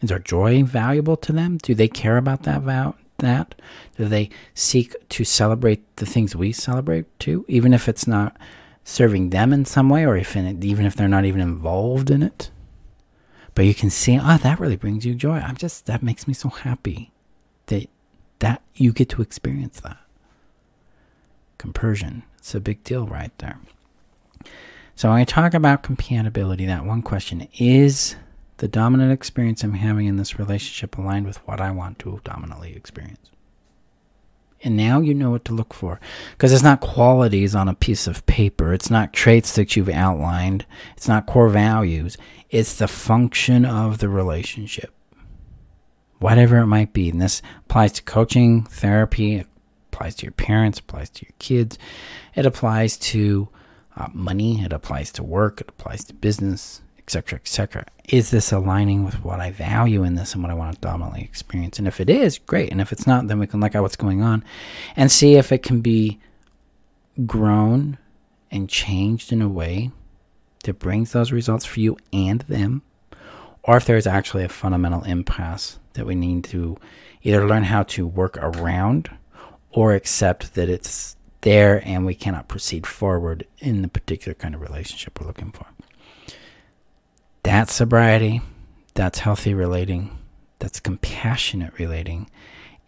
Is 0.00 0.10
our 0.10 0.18
joy 0.18 0.64
valuable 0.64 1.16
to 1.18 1.32
them? 1.32 1.58
Do 1.58 1.74
they 1.74 1.88
care 1.88 2.16
about 2.16 2.42
that 2.42 2.62
vow? 2.62 2.96
That 3.18 3.54
do 3.96 4.06
they 4.06 4.30
seek 4.52 4.96
to 5.10 5.24
celebrate 5.24 5.96
the 5.96 6.06
things 6.06 6.34
we 6.34 6.50
celebrate 6.50 7.06
too, 7.20 7.44
even 7.46 7.72
if 7.72 7.88
it's 7.88 8.06
not 8.06 8.36
serving 8.82 9.30
them 9.30 9.52
in 9.52 9.64
some 9.64 9.88
way, 9.88 10.04
or 10.04 10.16
if 10.16 10.34
it, 10.34 10.64
even 10.64 10.86
if 10.86 10.96
they're 10.96 11.06
not 11.06 11.24
even 11.24 11.40
involved 11.40 12.10
in 12.10 12.22
it? 12.22 12.50
But 13.54 13.66
you 13.66 13.74
can 13.74 13.90
see, 13.90 14.18
oh, 14.20 14.38
that 14.38 14.58
really 14.58 14.76
brings 14.76 15.06
you 15.06 15.14
joy. 15.14 15.38
I'm 15.38 15.56
just 15.56 15.86
that 15.86 16.02
makes 16.02 16.26
me 16.26 16.34
so 16.34 16.48
happy 16.48 17.12
that 17.66 17.88
that 18.40 18.62
you 18.74 18.92
get 18.92 19.08
to 19.10 19.22
experience 19.22 19.78
that. 19.80 19.98
Compersion. 21.58 22.24
It's 22.38 22.56
a 22.56 22.60
big 22.60 22.82
deal 22.82 23.06
right 23.06 23.36
there. 23.38 23.60
So 24.94 25.10
when 25.10 25.18
I 25.18 25.24
talk 25.24 25.54
about 25.54 25.82
compatibility, 25.82 26.66
that 26.66 26.84
one 26.84 27.02
question 27.02 27.48
is 27.58 28.16
the 28.58 28.68
dominant 28.68 29.12
experience 29.12 29.64
I'm 29.64 29.72
having 29.72 30.06
in 30.06 30.16
this 30.16 30.38
relationship 30.38 30.96
aligned 30.96 31.26
with 31.26 31.38
what 31.48 31.60
I 31.60 31.70
want 31.70 31.98
to 32.00 32.20
dominantly 32.22 32.76
experience? 32.76 33.30
And 34.62 34.76
now 34.76 35.00
you 35.00 35.14
know 35.14 35.30
what 35.30 35.44
to 35.46 35.52
look 35.52 35.74
for. 35.74 35.98
Because 36.32 36.52
it's 36.52 36.62
not 36.62 36.80
qualities 36.80 37.54
on 37.54 37.68
a 37.68 37.74
piece 37.74 38.06
of 38.06 38.24
paper. 38.26 38.72
It's 38.72 38.90
not 38.90 39.12
traits 39.12 39.56
that 39.56 39.74
you've 39.74 39.88
outlined. 39.88 40.64
It's 40.96 41.08
not 41.08 41.26
core 41.26 41.48
values. 41.48 42.16
It's 42.50 42.76
the 42.76 42.86
function 42.86 43.64
of 43.64 43.98
the 43.98 44.08
relationship. 44.08 44.94
Whatever 46.20 46.58
it 46.58 46.66
might 46.66 46.92
be. 46.92 47.10
And 47.10 47.20
this 47.20 47.42
applies 47.64 47.92
to 47.94 48.02
coaching, 48.04 48.62
therapy, 48.62 49.34
it 49.34 49.48
applies 49.92 50.14
to 50.16 50.26
your 50.26 50.32
parents, 50.32 50.78
applies 50.78 51.10
to 51.10 51.26
your 51.26 51.34
kids. 51.40 51.76
It 52.36 52.46
applies 52.46 52.96
to 52.98 53.48
uh, 53.96 54.08
money, 54.12 54.62
it 54.62 54.72
applies 54.72 55.12
to 55.12 55.22
work, 55.22 55.60
it 55.60 55.68
applies 55.68 56.04
to 56.04 56.14
business, 56.14 56.82
etc., 56.98 57.38
etc. 57.38 57.84
Is 58.08 58.30
this 58.30 58.52
aligning 58.52 59.04
with 59.04 59.24
what 59.24 59.40
I 59.40 59.50
value 59.50 60.02
in 60.02 60.14
this 60.14 60.34
and 60.34 60.42
what 60.42 60.50
I 60.50 60.54
want 60.54 60.74
to 60.74 60.80
dominantly 60.80 61.22
experience? 61.22 61.78
And 61.78 61.88
if 61.88 62.00
it 62.00 62.08
is, 62.08 62.38
great. 62.38 62.70
And 62.70 62.80
if 62.80 62.92
it's 62.92 63.06
not, 63.06 63.28
then 63.28 63.38
we 63.38 63.46
can 63.46 63.60
look 63.60 63.74
at 63.74 63.82
what's 63.82 63.96
going 63.96 64.22
on 64.22 64.44
and 64.96 65.10
see 65.10 65.34
if 65.34 65.52
it 65.52 65.62
can 65.62 65.80
be 65.80 66.18
grown 67.26 67.98
and 68.50 68.68
changed 68.68 69.32
in 69.32 69.42
a 69.42 69.48
way 69.48 69.90
that 70.64 70.78
brings 70.78 71.12
those 71.12 71.32
results 71.32 71.64
for 71.64 71.80
you 71.80 71.96
and 72.12 72.42
them, 72.42 72.82
or 73.62 73.76
if 73.76 73.84
there's 73.84 74.06
actually 74.06 74.44
a 74.44 74.48
fundamental 74.48 75.02
impasse 75.04 75.78
that 75.94 76.06
we 76.06 76.14
need 76.14 76.44
to 76.44 76.76
either 77.22 77.46
learn 77.46 77.64
how 77.64 77.82
to 77.82 78.06
work 78.06 78.36
around 78.38 79.10
or 79.70 79.94
accept 79.94 80.54
that 80.54 80.68
it's 80.68 81.16
there 81.42 81.82
and 81.84 82.06
we 82.06 82.14
cannot 82.14 82.48
proceed 82.48 82.86
forward 82.86 83.46
in 83.58 83.82
the 83.82 83.88
particular 83.88 84.34
kind 84.34 84.54
of 84.54 84.60
relationship 84.60 85.20
we're 85.20 85.26
looking 85.26 85.52
for. 85.52 85.66
That's 87.42 87.74
sobriety, 87.74 88.40
that's 88.94 89.20
healthy 89.20 89.52
relating, 89.52 90.16
that's 90.58 90.80
compassionate 90.80 91.78
relating, 91.78 92.30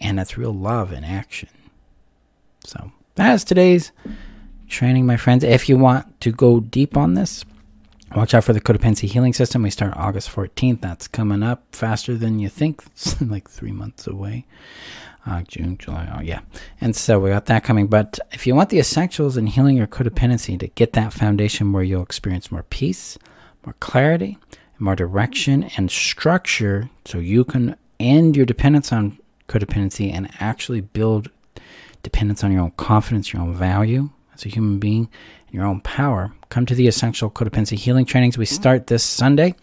and 0.01 0.19
that's 0.19 0.39
real 0.39 0.55
love 0.55 0.93
in 0.93 1.05
action. 1.05 1.49
So, 2.65 2.93
that's 3.15 3.45
today's 3.45 3.93
training, 4.69 5.07
my 5.07 5.17
friends. 5.17 5.45
If 5.45 5.69
you 5.69 5.77
want 5.77 6.21
to 6.21 6.33
go 6.33 6.61
deep 6.61 6.97
on 6.97 7.15
this, 7.15 7.45
watch 8.15 8.35
out 8.35 8.45
for 8.45 8.53
the 8.53 8.61
codependency 8.61 9.09
healing 9.09 9.33
system. 9.33 9.63
We 9.63 9.71
start 9.71 9.95
August 9.97 10.31
14th. 10.31 10.81
That's 10.81 11.09
coming 11.09 11.43
up 11.43 11.65
faster 11.73 12.17
than 12.17 12.39
you 12.39 12.49
think. 12.49 12.85
It's 12.93 13.21
like 13.21 13.51
three 13.51 13.73
months 13.73 14.07
away. 14.07 14.47
Uh, 15.27 15.43
June, 15.49 15.79
July. 15.79 16.13
Oh, 16.15 16.21
yeah. 16.21 16.41
And 16.81 16.95
so 16.95 17.19
we 17.19 17.31
got 17.31 17.47
that 17.47 17.65
coming. 17.65 17.87
But 17.87 18.19
if 18.33 18.47
you 18.47 18.55
want 18.55 18.69
the 18.69 18.79
essentials 18.79 19.37
in 19.37 19.47
healing 19.47 19.77
your 19.77 19.87
codependency 19.87 20.59
to 20.61 20.67
get 20.69 20.93
that 20.93 21.15
foundation 21.15 21.73
where 21.73 21.83
you'll 21.83 22.03
experience 22.03 22.53
more 22.53 22.65
peace, 22.65 23.17
more 23.65 23.75
clarity, 23.81 24.37
more 24.79 24.97
direction 24.97 25.71
and 25.77 25.91
structure 25.91 26.91
so 27.05 27.19
you 27.19 27.45
can 27.45 27.77
end 27.99 28.37
your 28.37 28.45
dependence 28.45 28.93
on 28.93 29.19
codependency 29.49 30.13
and 30.13 30.31
actually 30.41 30.83
build 30.83 31.31
dependence 32.03 32.45
on 32.45 32.53
your 32.53 32.61
own 32.61 32.73
confidence, 32.73 33.33
your 33.33 33.41
own 33.41 33.55
value 33.55 34.11
as 34.35 34.45
a 34.45 34.49
human 34.49 34.79
being, 34.79 35.09
and 35.47 35.55
your 35.55 35.65
own 35.65 35.81
power. 35.81 36.33
Come 36.51 36.67
to 36.67 36.75
the 36.75 36.87
essential 36.87 37.31
codependency 37.31 37.77
healing 37.79 38.05
trainings. 38.05 38.37
We 38.37 38.47
start 38.47 38.89
this 38.89 39.03
Sunday. 39.03 39.55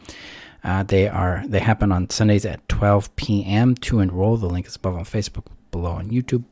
Uh, 0.63 0.83
they 0.83 1.07
are 1.07 1.43
they 1.47 1.59
happen 1.59 1.91
on 1.91 2.09
Sundays 2.09 2.45
at 2.45 2.67
12 2.69 3.15
p.m. 3.15 3.75
to 3.75 3.99
enroll. 3.99 4.37
The 4.37 4.47
link 4.47 4.67
is 4.67 4.75
above 4.75 4.95
on 4.95 5.05
Facebook, 5.05 5.45
below 5.71 5.91
on 5.91 6.09
YouTube. 6.09 6.43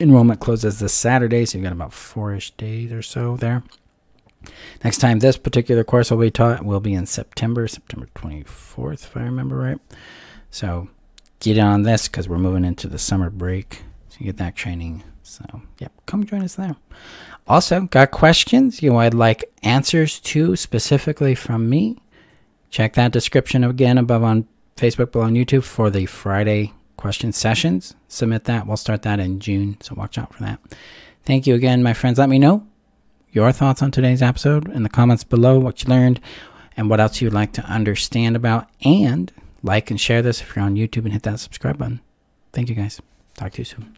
Enrollment 0.00 0.40
closes 0.40 0.80
this 0.80 0.92
Saturday, 0.92 1.44
so 1.44 1.56
you've 1.56 1.64
got 1.64 1.72
about 1.72 1.92
four-ish 1.92 2.50
days 2.52 2.92
or 2.92 3.00
so 3.00 3.36
there. 3.36 3.62
Next 4.82 4.98
time 4.98 5.20
this 5.20 5.36
particular 5.36 5.84
course 5.84 6.10
will 6.10 6.18
be 6.18 6.30
taught 6.30 6.64
will 6.64 6.80
be 6.80 6.94
in 6.94 7.06
September, 7.06 7.66
September 7.68 8.08
24th, 8.14 9.04
if 9.04 9.16
I 9.16 9.22
remember 9.22 9.56
right. 9.56 9.78
So 10.50 10.88
get 11.40 11.58
on 11.58 11.82
this 11.82 12.08
because 12.08 12.28
we're 12.28 12.38
moving 12.38 12.64
into 12.64 12.88
the 12.88 12.98
summer 12.98 13.30
break. 13.30 13.82
So 14.08 14.18
you 14.20 14.26
get 14.26 14.36
that 14.38 14.56
training. 14.56 15.02
So, 15.22 15.62
yep, 15.78 15.92
come 16.06 16.24
join 16.24 16.42
us 16.42 16.56
there. 16.56 16.76
Also, 17.46 17.82
got 17.82 18.10
questions 18.10 18.82
you 18.82 18.90
know, 18.90 18.98
I'd 18.98 19.14
like 19.14 19.44
answers 19.62 20.20
to 20.20 20.54
specifically 20.56 21.34
from 21.34 21.68
me? 21.68 21.98
Check 22.74 22.94
that 22.94 23.12
description 23.12 23.62
again 23.62 23.98
above 23.98 24.24
on 24.24 24.48
Facebook, 24.76 25.12
below 25.12 25.26
on 25.26 25.34
YouTube 25.34 25.62
for 25.62 25.90
the 25.90 26.06
Friday 26.06 26.72
question 26.96 27.30
sessions. 27.30 27.94
Submit 28.08 28.46
that. 28.46 28.66
We'll 28.66 28.76
start 28.76 29.02
that 29.02 29.20
in 29.20 29.38
June, 29.38 29.76
so 29.80 29.94
watch 29.94 30.18
out 30.18 30.34
for 30.34 30.42
that. 30.42 30.58
Thank 31.22 31.46
you 31.46 31.54
again, 31.54 31.84
my 31.84 31.92
friends. 31.92 32.18
Let 32.18 32.28
me 32.28 32.40
know 32.40 32.66
your 33.30 33.52
thoughts 33.52 33.80
on 33.80 33.92
today's 33.92 34.22
episode 34.22 34.68
in 34.72 34.82
the 34.82 34.88
comments 34.88 35.22
below, 35.22 35.56
what 35.56 35.84
you 35.84 35.88
learned, 35.88 36.18
and 36.76 36.90
what 36.90 36.98
else 36.98 37.20
you'd 37.20 37.32
like 37.32 37.52
to 37.52 37.62
understand 37.62 38.34
about. 38.34 38.68
And 38.84 39.30
like 39.62 39.92
and 39.92 40.00
share 40.00 40.20
this 40.20 40.40
if 40.40 40.56
you're 40.56 40.64
on 40.64 40.74
YouTube 40.74 41.04
and 41.04 41.12
hit 41.12 41.22
that 41.22 41.38
subscribe 41.38 41.78
button. 41.78 42.00
Thank 42.52 42.70
you 42.70 42.74
guys. 42.74 43.00
Talk 43.34 43.52
to 43.52 43.58
you 43.58 43.66
soon. 43.66 43.96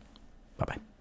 Bye 0.58 0.66
bye. 0.66 0.95